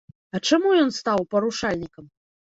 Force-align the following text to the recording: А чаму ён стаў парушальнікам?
А 0.37 0.39
чаму 0.47 0.71
ён 0.85 0.89
стаў 0.99 1.19
парушальнікам? 1.35 2.11